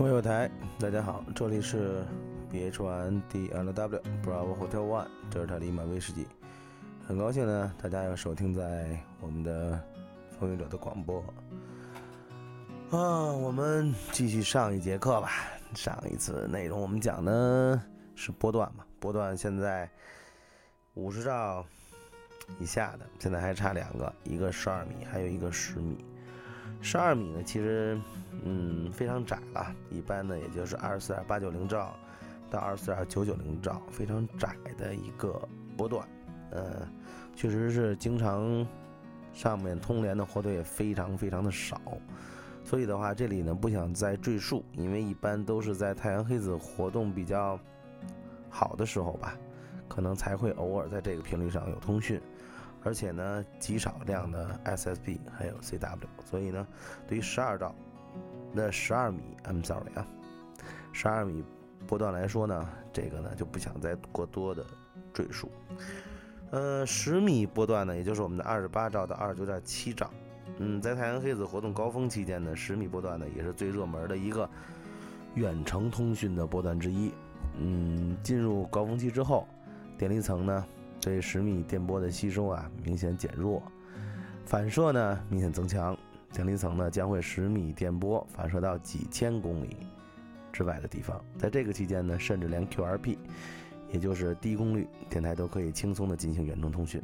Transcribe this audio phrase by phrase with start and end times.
[0.00, 2.02] 各位友台，大家好，这里是
[2.50, 6.26] B H One D L W Bravo Hotel One 德尔塔利马威士忌，
[7.06, 9.78] 很高兴呢，大家要收听在我们的
[10.38, 11.22] 风云者的广播
[12.90, 15.32] 啊，我们继续上一节课吧。
[15.74, 17.78] 上一次内容我们讲的
[18.14, 19.86] 是波段嘛，波段现在
[20.94, 21.62] 五十兆
[22.58, 26.02] 以下的，现在还差两个，一个十二米，还有一个十米。
[26.80, 27.98] 十二米呢，其实。
[28.42, 31.94] 嗯，非常窄了，一般呢也就是二十四点八九零兆
[32.48, 36.08] 到二十四点九九零兆，非常窄的一个波段。
[36.52, 36.88] 呃，
[37.36, 38.66] 确实是经常
[39.34, 41.78] 上面通联的火腿也非常非常的少，
[42.64, 47.60] 所以的话这里呢不想再赘述，因为一般都是在太阳黑子活动比较
[48.48, 49.36] 好的时候吧，
[49.86, 52.18] 可能才会偶尔在这个频率上有通讯，
[52.82, 56.66] 而且呢极少量的 SSB 还有 CW，所以呢
[57.06, 57.74] 对于十二兆。
[58.52, 60.04] 那十二米，I'm sorry 啊，
[60.92, 61.44] 十二米
[61.86, 64.64] 波段来说呢，这个呢就不想再过多的
[65.12, 65.48] 赘述。
[66.50, 70.10] 呃，十米波段呢，也就是我们的二十八兆到二十九点七兆。
[70.58, 74.50] 嗯，在太阳黑子活动高峰期间呢，十米波段呢也是最热门的一个
[75.36, 77.12] 远程通讯的波段之一。
[77.56, 79.46] 嗯，进入高峰期之后，
[79.96, 80.66] 电离层呢
[81.00, 83.62] 对十米电波的吸收啊明显减弱，
[84.44, 85.96] 反射呢明显增强。
[86.32, 89.76] 电离层呢将会十米电波反射到几千公里
[90.52, 93.18] 之外的地方，在这个期间呢，甚至连 QRP，
[93.90, 97.02] 也就是低功率电台都可以轻松的进行远程通讯。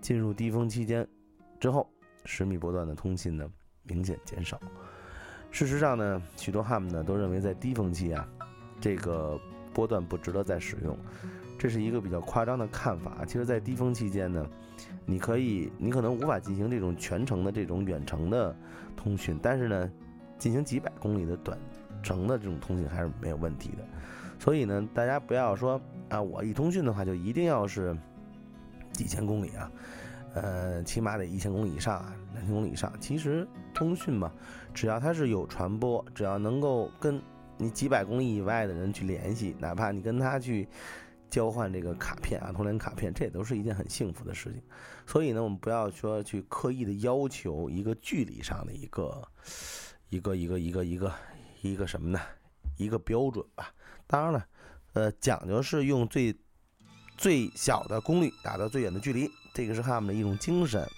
[0.00, 1.06] 进入低峰期间
[1.60, 1.86] 之后，
[2.24, 3.46] 十米波段的通信呢
[3.82, 4.58] 明显减少。
[5.50, 8.26] 事实上呢，许多 ham 呢都认为在低峰期啊，
[8.80, 9.38] 这个
[9.74, 10.96] 波段不值得再使用。
[11.64, 13.24] 这是一个比较夸张的看法。
[13.26, 14.46] 其实，在低峰期间呢，
[15.06, 18.54] 你可以，你可能无法进行这种全程的这种远程的
[18.94, 19.90] 通讯，但是呢，
[20.36, 21.58] 进行几百公里的短
[22.02, 23.84] 程的这种通讯还是没有问题的。
[24.38, 25.80] 所以呢，大家不要说
[26.10, 27.96] 啊，我一通讯的话就一定要是
[28.92, 29.72] 几千公里啊，
[30.34, 32.92] 呃，起码得一千公里以上啊，两千公里以上。
[33.00, 34.30] 其实通讯嘛，
[34.74, 37.18] 只要它是有传播，只要能够跟
[37.56, 40.68] 你几百公里以外的人去联系，哪怕你跟他去。
[41.34, 44.62] 交换这个卡片啊，通联卡片，这也都是一件很幸福的事情。
[45.04, 49.20] 所以呢，我们不要说去刻意的要求一个距离上的一个
[50.10, 51.12] 一个一个一个一个
[51.60, 52.20] 一个什么呢？
[52.76, 53.74] 一个标准吧。
[54.06, 54.46] 当然了，
[54.92, 56.32] 呃，讲究是用最
[57.18, 60.88] 最小的功率达到最远的距离，这个是他们的一种精神。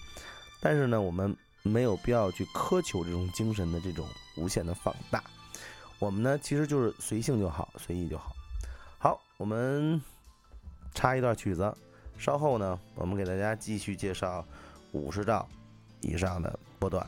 [0.61, 5.23] 但是呢，我们没有必要去苛求这种精神的这种无限的放大。
[5.97, 8.35] 我们呢，其实就是随性就好，随意就好。
[8.99, 9.99] 好，我们。
[10.97, 11.71] 插一段曲子，
[12.17, 14.43] 稍后呢，我们给大家继续介绍
[14.93, 15.47] 五十兆
[16.01, 17.07] 以上的波段。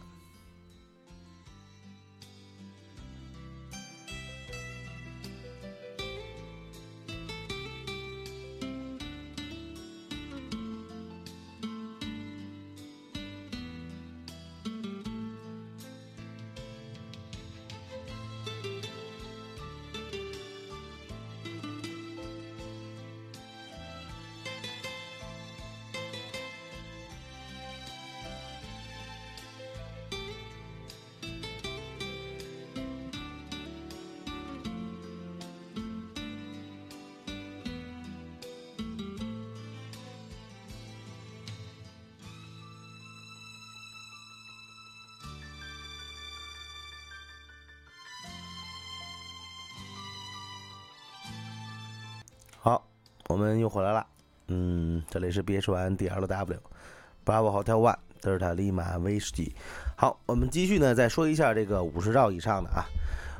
[53.29, 54.07] 我们又回来了。
[54.47, 59.53] 嗯，这里是 B H One D L W，Bravo Hotel One，德尔塔利马威士忌。
[59.95, 62.83] 好，我们继续呢，再说一下这个五十兆以上的啊。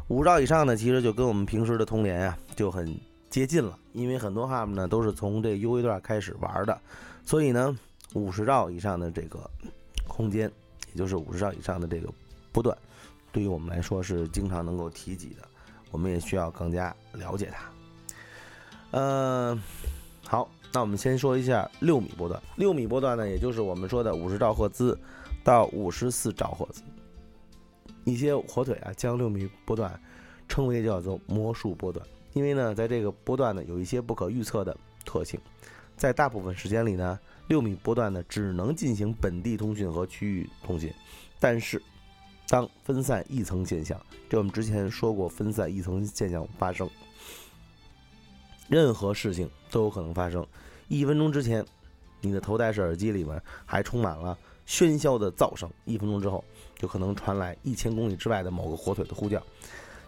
[0.07, 2.95] 五十兆以上呢，其实就跟我们平时的通联啊就很
[3.31, 6.79] 接近了，因为很多 ham 呢都是从这 U V 段开始玩的，
[7.25, 7.75] 所以呢，
[8.13, 9.49] 五十兆以上的这个
[10.07, 10.51] 空间，
[10.93, 12.13] 也就是五十兆以上的这个
[12.51, 12.77] 波段，
[13.31, 15.41] 对于我们来说是经常能够提及的，
[15.89, 17.63] 我们也需要更加了解它。
[18.91, 19.61] 嗯，
[20.25, 22.41] 好，那我们先说一下六米波段。
[22.55, 24.97] 六米波段呢，也就是我们说的五十兆赫兹
[25.43, 26.81] 到五十四兆赫兹。
[28.05, 29.99] 一些火腿啊，将六米波段
[30.47, 32.03] 称为叫做魔术波段，
[32.33, 34.75] 因为呢，在这个波段呢，有一些不可预测的
[35.05, 35.39] 特性。
[35.95, 40.91] 在大部分时间里呢，六米波段呢，只能进行本地通讯和区域通信。
[41.39, 41.79] 但是，
[42.47, 43.99] 当分散异层现象，
[44.29, 46.89] 这我们之前说过，分散异层现象发生。
[48.69, 50.45] 任何事情都有可能发生。
[50.87, 51.65] 一分钟之前，
[52.21, 54.37] 你的头戴式耳机里面还充满了
[54.67, 56.43] 喧嚣的噪声；一分钟之后，
[56.75, 59.41] 就可能传来一千公里之外的某个火腿的呼叫。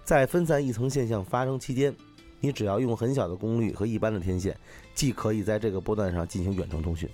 [0.04, 1.96] 在分散异层现象发生期间，
[2.40, 4.58] 你只要用很小的功率和一般的天线，
[4.96, 7.10] 既可以在这个波段上进行远程通讯。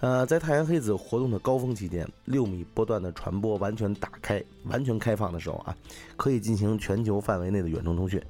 [0.00, 5.76] 呃，在太阳黑子活动的高峰期间，六米波段的传播完全打开、完全开放的时候啊，
[6.16, 8.22] 可以进行全球范围内的远程通讯，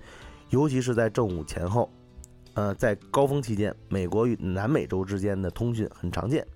[0.48, 1.88] 尤其是在正午前后。
[2.54, 6.46] 呃，在高峰期间，美国与南美洲之间的通讯很常见。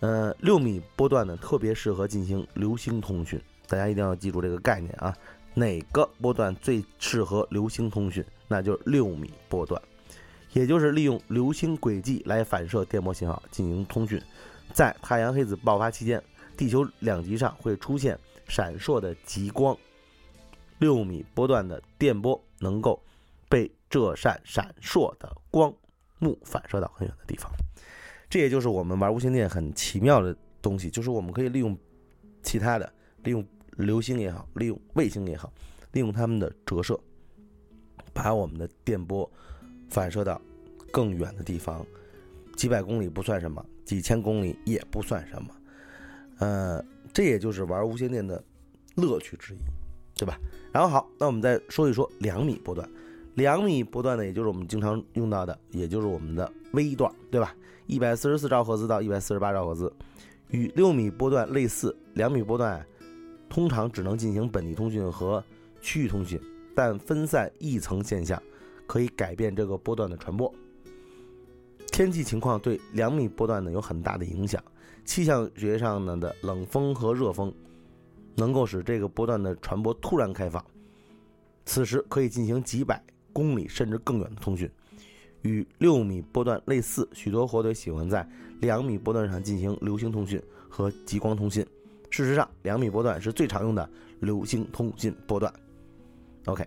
[0.00, 3.40] 呃，六米波段呢，特别适合进行流星通讯。
[3.66, 5.16] 大家一定要记住这个概念啊，
[5.54, 8.24] 哪个波段最适合流星通讯？
[8.48, 9.80] 那就是六米波段。
[10.52, 14.20] 也就是利用流星轨迹来反射电波信号进行通讯，
[14.72, 16.20] 在太阳黑子爆发期间，
[16.56, 18.18] 地球两极上会出现
[18.48, 19.76] 闪烁的极光，
[20.78, 23.00] 六米波段的电波能够
[23.48, 25.70] 被这扇闪烁的光
[26.18, 27.52] 幕反射到很远的地方。
[28.30, 31.76] 这也就是我们玩无线电很奇妙的东西，就是我们可以利用
[32.42, 32.90] 其他的，
[33.24, 35.52] 利用流星也好，利用卫星也好，
[35.92, 36.98] 利用它们的折射，
[38.14, 39.30] 把我们的电波。
[39.92, 40.40] 反射到
[40.92, 41.84] 更远的地方，
[42.54, 45.52] 几百公里不算什么，几千公里也不算什么，
[46.38, 48.40] 呃，这也就是玩无线电的
[48.94, 49.58] 乐趣之一，
[50.14, 50.38] 对吧？
[50.72, 52.88] 然后好，那我们再说一说两米波段，
[53.40, 57.56] 两米波段呢，也就是我们经常用到的，也就是我们的微段，对吧？
[57.86, 59.90] 一百四十四兆赫兹到一百四十八兆赫兹，
[60.50, 62.86] 与六米波段类似，两米波段
[63.48, 65.42] 通常只能进行本地通讯和
[65.80, 66.38] 区域通讯，
[66.74, 68.40] 但分散异层现象。
[68.86, 70.52] 可以改变这个波段的传播。
[71.92, 74.60] 天气情况对两米波段呢有很大的影响。
[75.04, 77.54] 气象学上呢的冷风和热风，
[78.34, 80.64] 能够使这个波段的传播突然开放。
[81.64, 83.00] 此时可以进行几百
[83.32, 84.70] 公里甚至更远的通讯。
[85.42, 88.28] 与六米波段类似，许多火腿喜欢在
[88.60, 91.64] 两米波段上进行流星通讯和极光通信。
[92.10, 93.88] 事实上，两米波段是最常用的
[94.18, 95.50] 流星通信波段。
[96.44, 96.66] OK，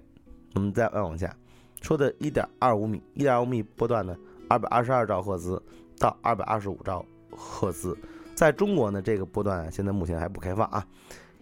[0.55, 1.35] 我们再往下。
[1.81, 4.17] 说的1.25米，1.25米波段呢
[4.49, 5.61] ，222兆赫兹
[5.99, 7.95] 到225兆赫兹，
[8.33, 10.87] 在中国呢，这个波段现在目前还不开放啊。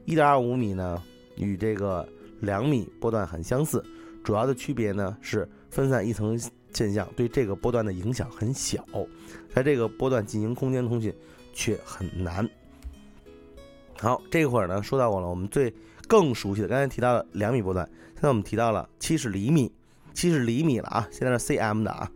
[0.08, 1.02] 1.25米呢，
[1.36, 2.08] 与这个
[2.40, 3.86] 两米波段很相似，
[4.24, 6.40] 主要的区别呢是分散一层
[6.74, 8.86] 现象对这个波段的影响很小，
[9.54, 11.14] 在这个波段进行空间通讯
[11.54, 12.50] 却很难。
[14.00, 15.74] 好，这会儿呢，说到我了，我们最
[16.08, 19.72] 更熟悉的，刚才提到了两米波段，现在我们提到了七十厘米。
[20.14, 22.12] 七十厘米了啊，现在是 cm 的啊，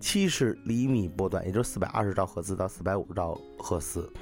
[0.00, 4.12] 七十厘米波段，也就是四百二十兆赫兹到四百五十兆赫兹，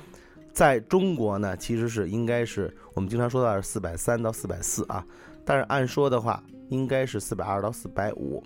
[0.52, 5.02] 在中国呢，其实是应该是我们经常说到是四百三到四百四啊，
[5.42, 8.42] 但是按说的话，应该是四百二到四百五。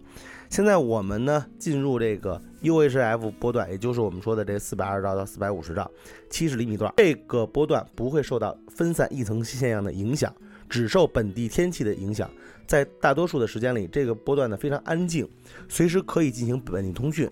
[0.48, 5.90] 现在我们呢进入这个 UHF 波段，也就是我们说的这四百二兆到四百五十兆，
[6.30, 10.34] 七十厘米段，这个波段不会受到分散异层现象的影响。
[10.70, 12.30] 只受本地天气的影响，
[12.66, 15.26] 在大多数的时间里，这个波段呢非常安静，
[15.66, 17.26] 随时可以进行本地通讯。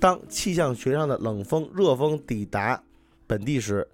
[0.00, 2.82] 当气象学上的冷风、热风抵达
[3.28, 3.86] 本地时，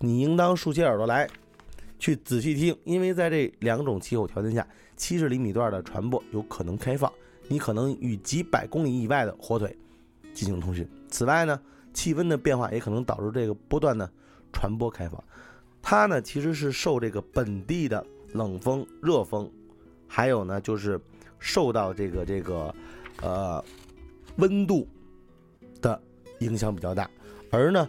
[0.00, 1.26] 你应当竖起耳朵来，
[1.98, 4.68] 去仔细听，因为在这两种气候条件下，
[5.00, 7.10] 七十厘米段的传播有可能开放，
[7.48, 9.74] 你可能与几百公里以外的火腿
[10.34, 10.86] 进行通讯。
[11.08, 11.58] 此外呢，
[11.94, 14.10] 气温的变化也可能导致这个波段呢
[14.52, 15.24] 传播开放。
[15.80, 19.50] 它呢其实是受这个本地的冷风、热风，
[20.06, 21.00] 还有呢就是
[21.38, 22.74] 受到这个这个
[23.22, 23.64] 呃
[24.36, 24.86] 温度
[25.80, 25.98] 的
[26.40, 27.10] 影响比较大，
[27.50, 27.88] 而呢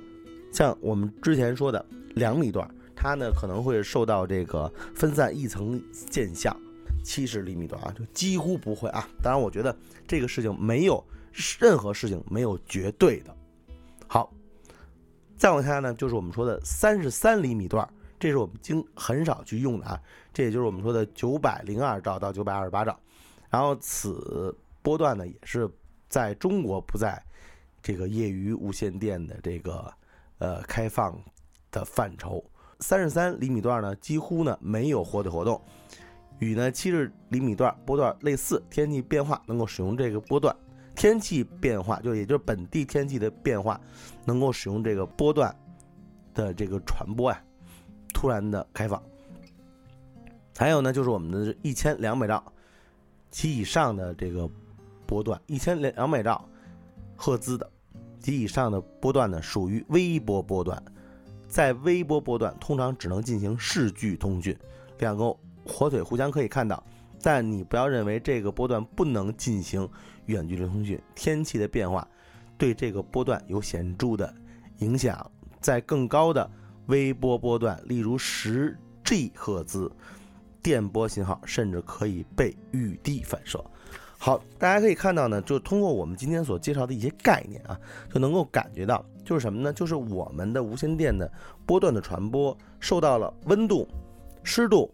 [0.54, 6.56] 像我们之前说的两米段，它呢可能会受到这个分散一层现象，
[7.04, 9.08] 七十厘米段啊就几乎不会啊。
[9.22, 9.76] 当然，我觉得
[10.08, 11.04] 这个事情没有
[11.60, 13.36] 任何事情没有绝对的。
[14.08, 14.32] 好。
[15.38, 20.00] 再往下呢，就是我们说的三十三厘米段，这是我们经很少去用的啊。
[20.32, 23.00] 这也就是我们说的九百零二兆到九百二十八兆。
[23.50, 25.68] 然后此波段呢，也是
[26.08, 27.20] 在中国不在
[27.82, 29.92] 这个业余无线电的这个
[30.38, 31.20] 呃开放
[31.72, 32.44] 的范畴。
[32.80, 35.60] 三十三厘米段呢，几乎呢没有活的活动，
[36.42, 40.54] 与呢七十厘米段波段类似，天气变化能够使用这个波段。
[40.96, 43.80] 天气变化，就也就是本地天气的变化，
[44.26, 45.56] 能够使用这个波段
[46.34, 47.42] 的这个传播呀，
[48.14, 49.02] 突然的开放。
[50.58, 52.44] 还有呢，就是我们的一千两百兆
[53.30, 54.50] 及以上的这个
[55.06, 56.44] 波段，一千两两百兆
[57.16, 57.68] 赫兹的
[58.20, 60.84] 及以上的波段呢，属于微波波段。
[61.48, 64.56] 在微波波段，通常只能进行视距通讯，
[65.00, 66.84] 两个火腿互相可以看到。
[67.24, 69.88] 但你不要认为这个波段不能进行
[70.26, 72.08] 远距离通讯，天气的变化
[72.58, 74.34] 对这个波段有显著的
[74.80, 75.30] 影响。
[75.60, 76.50] 在更高的
[76.88, 79.92] 微波波段，例如十 G 赫兹，
[80.64, 83.64] 电波信号，甚至可以被雨滴反射。
[84.18, 87.80] 好，大家可以看到呢，就通过我们今天所介绍的一些概念啊，
[88.12, 89.72] 就能够感觉到，就是什么呢？
[89.72, 91.32] 就是我们的无线电的
[91.68, 93.88] 波段的传播受到了温度、
[94.44, 94.92] 湿度，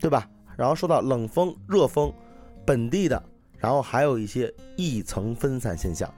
[0.00, 0.28] 对吧？
[0.56, 2.12] 然后受到冷风、热风、
[2.66, 3.22] 本地的，
[3.58, 6.12] 然后还有一些异层分散现象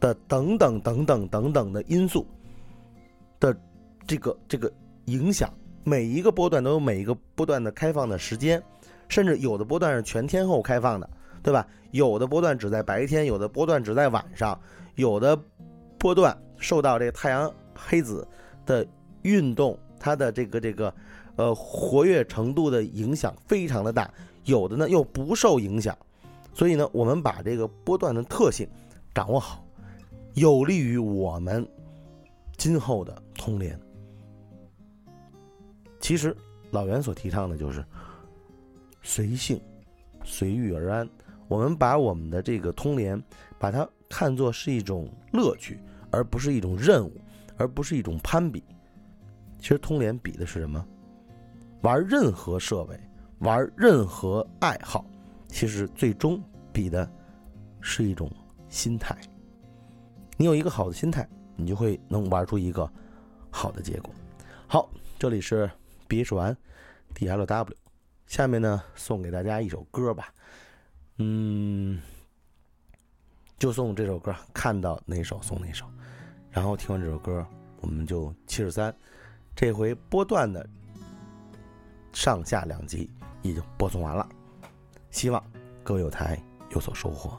[0.00, 2.26] 的等等等等等等的因素
[3.38, 3.54] 的
[4.06, 4.72] 这个这个
[5.06, 5.52] 影响。
[5.82, 8.62] 每一个波段都有每一个波段的开放的时间，
[9.08, 11.10] 甚至有的波段是全天候开放的。
[11.42, 11.68] 对吧？
[11.90, 14.58] 有的波段只在白天，有的波段只在晚上，
[14.94, 15.38] 有的
[15.98, 18.26] 波段受到这个太阳黑子
[18.64, 18.86] 的
[19.20, 20.90] 运动，它的这个这个
[21.36, 24.12] 呃活跃程度的影响非常的大，
[24.44, 25.96] 有的呢又不受影响。
[26.52, 28.68] 所以呢，我们把这个波段的特性
[29.12, 29.66] 掌握好，
[30.34, 31.66] 有利于我们
[32.56, 33.78] 今后的通联。
[36.00, 36.36] 其实
[36.70, 37.84] 老袁所提倡的就是
[39.02, 39.60] 随性、
[40.22, 41.08] 随遇而安。
[41.48, 43.22] 我们把我们的这个通联，
[43.58, 45.78] 把它看作是一种乐趣，
[46.10, 47.12] 而不是一种任务，
[47.56, 48.62] 而不是一种攀比。
[49.58, 50.86] 其实通联比的是什么？
[51.84, 52.98] 玩任何设备，
[53.40, 55.04] 玩任何爱好，
[55.48, 57.08] 其实最终比的
[57.82, 58.30] 是一种
[58.70, 59.14] 心态。
[60.38, 62.90] 你有一个好的心态，你就会能玩出一个
[63.50, 64.10] 好的结果。
[64.66, 64.88] 好，
[65.18, 65.70] 这里是
[66.08, 66.56] B H 玩
[67.12, 67.76] D L W，
[68.26, 70.32] 下面呢送给大家一首歌吧。
[71.18, 72.00] 嗯，
[73.58, 75.84] 就送这首歌，看到哪首送哪首，
[76.50, 77.46] 然后听完这首歌，
[77.82, 78.96] 我们就七十三，
[79.54, 80.66] 这回波段的
[82.14, 83.10] 上下两集
[83.42, 84.26] 已经播送完了，
[85.10, 85.44] 希望
[85.82, 87.38] 各位有台有所收获。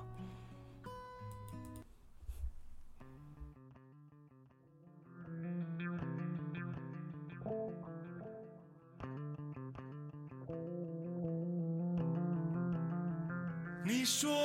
[13.87, 14.44] 你说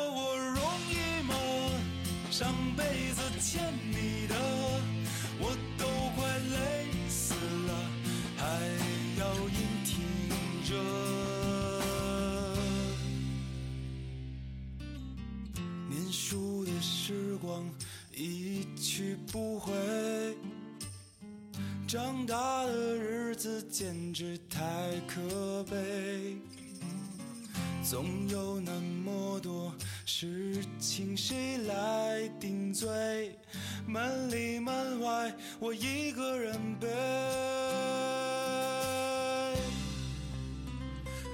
[18.31, 19.73] 一去不回，
[21.87, 24.61] 长大的日子简直太
[25.07, 26.39] 可悲。
[27.83, 29.75] 总有那么多
[30.07, 33.37] 事情，谁来顶罪？
[33.87, 36.87] 门里门外，我一个人背。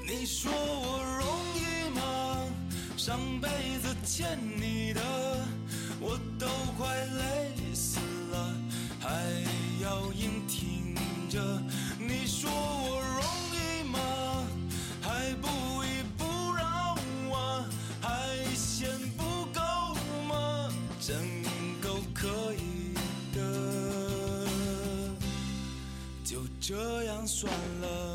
[0.08, 1.26] 你说我容
[1.60, 2.48] 易吗？
[2.96, 3.48] 上辈
[3.82, 5.00] 子欠你的，
[6.00, 6.18] 我
[6.76, 7.98] 快累死
[8.32, 8.52] 了，
[9.00, 9.08] 还
[9.82, 10.94] 要硬挺
[11.30, 11.40] 着。
[11.98, 13.98] 你说我容易吗？
[15.00, 15.48] 还不
[15.84, 16.94] 依不饶
[17.34, 17.64] 啊？
[18.02, 19.60] 还嫌不够
[20.28, 20.70] 吗。
[21.00, 21.16] 真
[21.80, 22.92] 够可以
[23.34, 24.46] 的，
[26.24, 28.05] 就这样算了。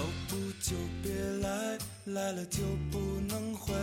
[0.00, 3.74] 要不就别来，来了就不能回。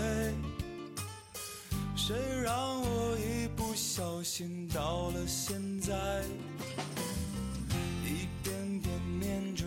[1.95, 5.93] 谁让我一不小心到了现在，
[8.03, 9.65] 一遍遍念着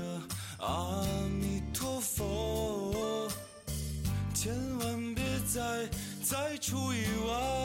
[0.59, 1.07] 阿
[1.40, 3.30] 弥陀佛，
[4.35, 5.88] 千万别再
[6.21, 7.60] 再出意外。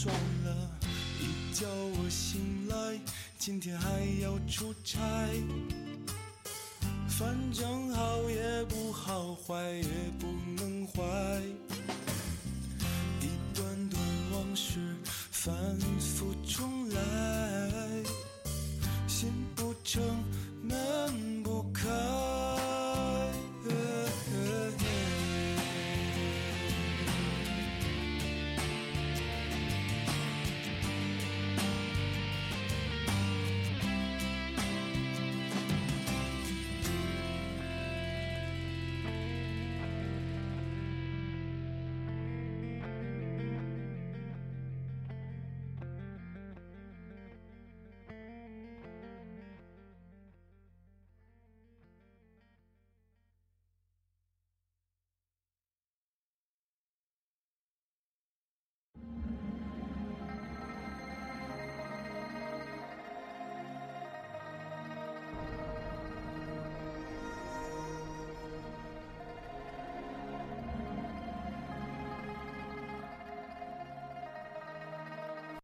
[0.00, 0.14] 爽
[0.44, 0.70] 了。
[1.18, 3.00] 一觉我醒来。
[3.36, 3.88] 今天还
[4.22, 5.00] 要出差，
[7.08, 9.88] 反正好也不好，坏也
[10.20, 11.02] 不能坏。
[13.22, 14.00] 一段段
[14.32, 14.78] 往事
[15.32, 15.52] 反
[15.98, 18.04] 复重来，
[19.08, 20.00] 心不成。